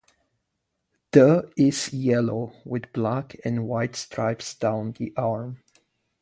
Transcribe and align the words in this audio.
The 1.11 1.51
is 1.55 1.93
yellow 1.93 2.53
with 2.65 2.91
black 2.91 3.35
and 3.45 3.67
white 3.67 3.95
stripes 3.95 4.55
down 4.55 4.93
the 4.93 5.13
arm. 5.15 5.59